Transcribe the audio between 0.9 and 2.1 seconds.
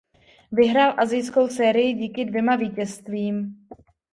asijskou sérii